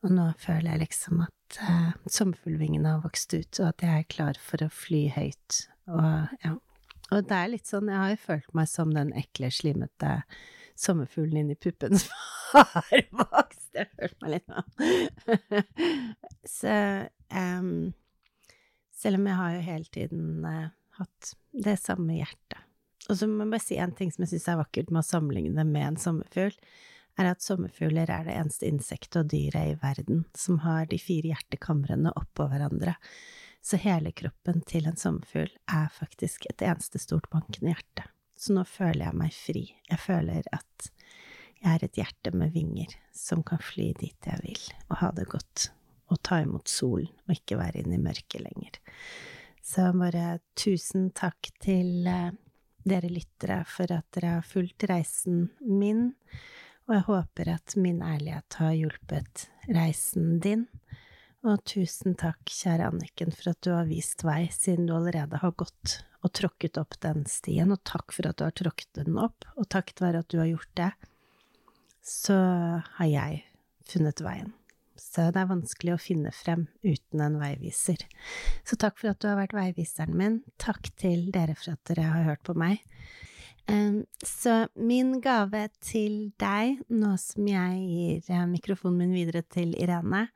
Og 0.02 0.10
nå 0.10 0.24
føler 0.42 0.72
jeg 0.72 0.82
liksom 0.82 1.20
at 1.22 1.58
uh, 1.62 1.92
sommerfuglvingene 2.10 2.96
har 2.96 3.04
vokst 3.04 3.36
ut, 3.36 3.60
og 3.60 3.68
at 3.68 3.84
jeg 3.86 4.00
er 4.00 4.08
klar 4.10 4.40
for 4.42 4.64
å 4.66 4.72
fly 4.74 5.04
høyt. 5.14 5.60
Og 5.92 6.34
ja. 6.42 6.56
Og 7.12 7.28
det 7.28 7.38
er 7.38 7.52
litt 7.52 7.68
sånn, 7.68 7.90
jeg 7.92 8.00
har 8.00 8.10
jo 8.14 8.20
følt 8.22 8.54
meg 8.56 8.68
som 8.72 8.92
den 8.94 9.12
ekle, 9.20 9.50
slimete 9.52 10.16
sommerfuglen 10.80 11.42
inni 11.42 11.56
puppen 11.60 11.98
som 12.00 12.12
har 12.80 13.06
vokst. 13.14 13.68
Jeg 13.76 13.90
følt 13.94 14.18
meg 14.24 14.38
litt 14.38 14.50
sånn. 14.50 15.68
Så 16.58 16.74
um, 17.30 17.92
selv 18.96 19.20
om 19.20 19.30
jeg 19.30 19.38
har 19.38 19.54
jo 19.54 19.64
hele 19.68 19.94
tiden 19.94 20.46
uh, 20.48 20.66
hatt 20.98 21.34
det 21.52 21.78
samme 21.84 22.18
hjertet. 22.18 22.61
Og 23.10 23.18
så 23.18 23.26
må 23.26 23.44
jeg 23.44 23.52
bare 23.54 23.64
si 23.64 23.78
en 23.82 23.94
ting 23.98 24.12
som 24.14 24.24
jeg 24.24 24.34
syns 24.34 24.48
er 24.52 24.60
vakkert 24.60 24.90
med 24.92 25.02
å 25.02 25.08
sammenligne 25.08 25.58
det 25.58 25.68
med 25.68 25.86
en 25.86 26.00
sommerfugl, 26.00 26.54
er 27.20 27.28
at 27.28 27.44
sommerfugler 27.44 28.08
er 28.08 28.24
det 28.24 28.36
eneste 28.38 28.68
insektet 28.70 29.18
og 29.20 29.32
dyret 29.32 29.74
i 29.74 29.78
verden 29.82 30.24
som 30.38 30.62
har 30.64 30.86
de 30.88 30.98
fire 31.02 31.32
hjertekamrene 31.34 32.14
oppå 32.16 32.46
hverandre. 32.48 32.94
Så 33.62 33.78
hele 33.82 34.14
kroppen 34.16 34.62
til 34.66 34.88
en 34.88 34.98
sommerfugl 34.98 35.50
er 35.70 35.92
faktisk 35.92 36.48
et 36.50 36.64
eneste 36.64 37.02
stort 37.02 37.28
bankende 37.30 37.74
hjerte. 37.74 38.06
Så 38.38 38.56
nå 38.56 38.64
føler 38.66 39.04
jeg 39.06 39.18
meg 39.20 39.36
fri. 39.36 39.66
Jeg 39.90 40.02
føler 40.02 40.48
at 40.56 40.88
jeg 41.62 41.76
er 41.76 41.84
et 41.86 42.00
hjerte 42.00 42.32
med 42.34 42.54
vinger 42.56 42.96
som 43.14 43.44
kan 43.46 43.60
fly 43.62 43.92
dit 44.00 44.26
jeg 44.26 44.40
vil, 44.42 44.64
og 44.88 44.96
ha 44.98 45.12
det 45.14 45.28
godt, 45.30 45.68
og 46.10 46.18
ta 46.26 46.40
imot 46.42 46.66
solen, 46.66 47.12
og 47.28 47.36
ikke 47.36 47.60
være 47.60 47.84
inne 47.84 48.00
i 48.00 48.02
mørket 48.02 48.42
lenger. 48.42 48.80
Så 49.62 49.92
bare 49.94 50.40
tusen 50.58 51.12
takk 51.14 51.52
til 51.62 52.08
eh, 52.10 52.32
dere 52.88 53.10
lyttere 53.12 53.62
for 53.68 53.90
at 53.94 54.06
dere 54.14 54.38
har 54.38 54.46
fulgt 54.46 54.88
reisen 54.90 55.48
min, 55.60 56.12
Og 56.88 56.96
jeg 56.96 57.04
håper 57.06 57.48
at 57.52 57.74
min 57.78 58.00
ærlighet 58.02 58.56
har 58.58 58.72
hjulpet 58.74 59.44
reisen 59.70 60.40
din. 60.42 60.64
Og 61.46 61.62
tusen 61.64 62.16
takk, 62.18 62.42
kjære 62.50 62.88
Anniken, 62.90 63.30
for 63.30 63.52
at 63.52 63.60
du 63.62 63.70
har 63.70 63.86
vist 63.86 64.24
vei, 64.26 64.48
siden 64.50 64.86
du 64.86 64.96
allerede 64.96 65.38
har 65.42 65.54
gått 65.58 66.00
og 66.22 66.30
tråkket 66.38 66.78
opp 66.78 66.98
den 67.02 67.24
stien, 67.30 67.72
og 67.74 67.82
takk 67.86 68.14
for 68.14 68.28
at 68.28 68.38
du 68.38 68.44
har 68.46 68.54
tråkket 68.54 69.00
den 69.00 69.18
opp, 69.18 69.46
og 69.56 69.66
takket 69.70 70.02
være 70.02 70.22
at 70.22 70.30
du 70.30 70.38
har 70.38 70.50
gjort 70.52 70.74
det, 70.78 70.90
så 72.02 72.36
har 72.98 73.10
jeg 73.10 73.42
funnet 73.90 74.22
veien. 74.22 74.52
Så 74.98 75.30
det 75.32 75.40
er 75.40 75.50
vanskelig 75.50 75.94
å 75.94 76.00
finne 76.00 76.32
frem 76.34 76.66
uten 76.84 77.24
en 77.24 77.38
veiviser. 77.40 78.02
Så 78.64 78.78
takk 78.80 78.98
for 79.00 79.12
at 79.12 79.20
du 79.22 79.28
har 79.30 79.38
vært 79.40 79.56
veiviseren 79.56 80.16
min. 80.18 80.40
Takk 80.62 80.92
til 81.00 81.30
dere 81.34 81.56
for 81.58 81.74
at 81.74 81.84
dere 81.90 82.08
har 82.10 82.26
hørt 82.30 82.44
på 82.46 82.56
meg. 82.58 82.82
Så 84.26 84.66
min 84.74 85.20
gave 85.22 85.68
til 85.80 86.32
deg, 86.40 86.82
nå 86.90 87.14
som 87.20 87.46
jeg 87.46 87.78
gir 87.86 88.32
eh, 88.34 88.46
mikrofonen 88.50 88.98
min 88.98 89.14
videre 89.14 89.44
til 89.46 89.76
Irene, 89.78 90.26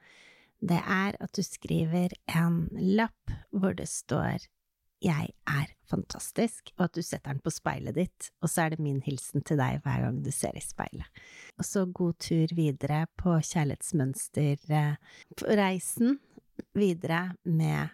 det 0.62 0.78
er 0.78 1.18
at 1.20 1.34
du 1.36 1.42
skriver 1.44 2.14
en 2.32 2.68
lapp 2.96 3.34
hvor 3.50 3.74
det 3.76 3.88
står 3.90 4.46
jeg 5.02 5.28
er 5.46 5.66
fantastisk, 5.90 6.70
og 6.78 6.84
at 6.88 6.94
du 6.96 7.02
setter 7.04 7.32
den 7.32 7.40
på 7.44 7.50
speilet 7.52 7.94
ditt, 7.98 8.30
og 8.42 8.48
så 8.50 8.62
er 8.64 8.70
det 8.74 8.82
min 8.82 9.02
hilsen 9.04 9.42
til 9.46 9.56
deg 9.60 9.80
hver 9.84 10.00
gang 10.06 10.16
du 10.24 10.30
ser 10.34 10.54
i 10.56 10.60
speilet. 10.64 11.08
Og 11.58 11.64
så 11.68 11.80
god 11.86 12.14
tur 12.22 12.48
videre 12.56 13.06
på 13.20 13.30
kjærlighetsmønsterreisen 13.40 16.18
videre 16.76 17.22
med 17.44 17.88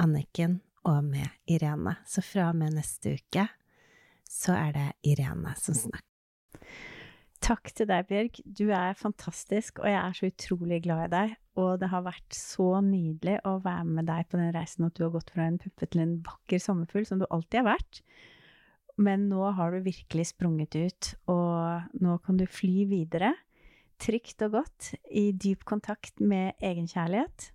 Anniken 0.00 0.60
og 0.88 1.04
med 1.04 1.28
Irene. 1.48 1.96
Så 2.06 2.20
fra 2.24 2.48
og 2.50 2.56
med 2.60 2.70
neste 2.76 3.08
uke 3.16 3.48
så 4.30 4.52
er 4.54 4.72
det 4.76 4.92
Irene 5.10 5.54
som 5.58 5.74
snakker. 5.74 6.06
Takk 7.40 7.70
til 7.72 7.88
deg, 7.88 8.04
Bjørg. 8.08 8.40
Du 8.44 8.66
er 8.68 8.98
fantastisk, 8.98 9.80
og 9.80 9.88
jeg 9.88 9.98
er 9.98 10.16
så 10.16 10.28
utrolig 10.28 10.82
glad 10.84 11.06
i 11.06 11.12
deg. 11.14 11.30
Og 11.60 11.70
det 11.80 11.88
har 11.88 12.04
vært 12.04 12.36
så 12.36 12.82
nydelig 12.84 13.38
å 13.48 13.56
være 13.64 13.86
med 13.88 14.08
deg 14.10 14.28
på 14.28 14.40
den 14.40 14.52
reisen 14.54 14.86
at 14.86 14.96
du 14.96 15.06
har 15.06 15.14
gått 15.14 15.32
fra 15.32 15.46
en 15.48 15.56
puppe 15.60 15.88
til 15.88 16.02
en 16.04 16.18
vakker 16.26 16.60
sommerfugl, 16.62 17.06
som 17.08 17.22
du 17.22 17.26
alltid 17.30 17.62
har 17.62 17.70
vært. 17.72 18.02
Men 19.00 19.30
nå 19.30 19.46
har 19.56 19.72
du 19.72 19.86
virkelig 19.86 20.28
sprunget 20.34 20.76
ut, 20.76 21.12
og 21.32 21.96
nå 22.04 22.18
kan 22.26 22.36
du 22.36 22.44
fly 22.44 22.84
videre. 22.90 23.32
Trygt 24.00 24.44
og 24.44 24.58
godt, 24.58 24.92
i 25.08 25.30
dyp 25.32 25.64
kontakt 25.68 26.20
med 26.20 26.60
egenkjærlighet. 26.64 27.50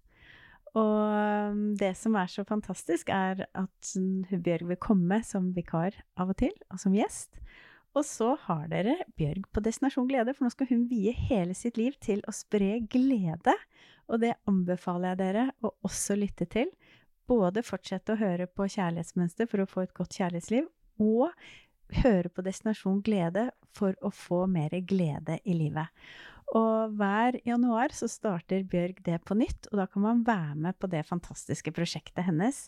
Og 0.75 1.61
det 1.79 1.93
som 1.95 2.17
er 2.19 2.27
så 2.31 2.43
fantastisk, 2.47 3.13
er 3.13 3.45
at 3.53 3.93
Bjørg 4.33 4.67
vil 4.73 4.81
komme 4.81 5.21
som 5.23 5.53
vikar 5.55 5.95
av 6.19 6.33
og 6.33 6.41
til, 6.41 6.53
og 6.73 6.81
som 6.81 6.97
gjest. 6.97 7.37
Og 7.95 8.03
så 8.03 8.33
har 8.47 8.67
dere 8.71 8.97
Bjørg 9.15 9.45
på 9.55 9.63
Destinasjon 9.63 10.07
Glede, 10.09 10.33
for 10.35 10.45
nå 10.45 10.51
skal 10.51 10.67
hun 10.71 10.83
vie 10.89 11.13
hele 11.15 11.55
sitt 11.55 11.79
liv 11.79 11.95
til 12.03 12.23
å 12.27 12.33
spre 12.35 12.81
glede. 12.91 13.55
Og 14.11 14.19
det 14.21 14.35
anbefaler 14.49 15.13
jeg 15.13 15.21
dere 15.21 15.45
å 15.63 15.71
også 15.87 16.17
lytte 16.19 16.47
til. 16.51 16.73
Både 17.25 17.63
fortsette 17.65 18.13
å 18.13 18.19
høre 18.19 18.49
på 18.51 18.67
Kjærlighetsmønster 18.69 19.47
for 19.49 19.63
å 19.63 19.69
få 19.69 19.85
et 19.85 19.95
godt 19.97 20.19
kjærlighetsliv, 20.19 20.67
og 21.01 21.31
høre 22.03 22.29
på 22.29 22.43
Destinasjon 22.45 23.01
Glede 23.05 23.49
for 23.75 23.95
å 24.03 24.11
få 24.13 24.43
mer 24.51 24.75
glede 24.87 25.39
i 25.45 25.55
livet. 25.57 25.87
Og 26.53 26.93
hver 26.99 27.39
januar 27.47 27.93
så 27.95 28.07
starter 28.11 28.65
Bjørg 28.69 28.99
det 29.07 29.17
på 29.25 29.37
nytt, 29.37 29.65
og 29.71 29.79
da 29.81 29.87
kan 29.89 30.03
man 30.03 30.21
være 30.27 30.53
med 30.67 30.77
på 30.77 30.89
det 30.91 31.01
fantastiske 31.07 31.73
prosjektet 31.73 32.27
hennes. 32.27 32.67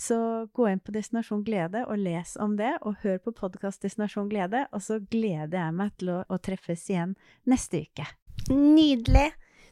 Så 0.00 0.48
gå 0.56 0.70
inn 0.70 0.80
på 0.80 0.94
Destinasjon 0.96 1.44
Glede 1.44 1.84
og 1.84 2.00
les 2.00 2.32
om 2.40 2.56
det, 2.56 2.72
og 2.80 3.02
hør 3.04 3.20
på 3.26 3.34
podkast 3.42 3.84
Destinasjon 3.84 4.30
Glede, 4.32 4.64
og 4.72 4.82
så 4.82 4.98
gleder 5.12 5.58
jeg 5.60 5.76
meg 5.76 5.92
til 6.00 6.14
å, 6.16 6.22
å 6.24 6.40
treffes 6.40 6.88
igjen 6.88 7.14
neste 7.50 7.84
uke. 7.84 8.08
Nydelig! 8.48 9.28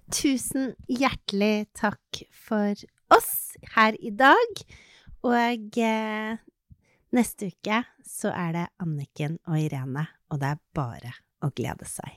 Tusen 0.08 0.70
hjertelig 0.88 1.68
takk 1.76 2.22
for 2.32 2.72
oss 3.12 3.58
her 3.74 3.96
i 4.00 4.12
dag. 4.16 4.62
Og 5.28 5.80
eh, 5.82 6.38
neste 7.12 7.50
uke 7.52 7.82
så 8.08 8.32
er 8.32 8.54
det 8.56 8.64
Anniken 8.80 9.36
og 9.48 9.60
Irene, 9.60 10.06
og 10.32 10.40
det 10.40 10.54
er 10.54 10.64
bare 10.76 11.12
å 11.44 11.52
glede 11.52 11.88
seg. 11.88 12.16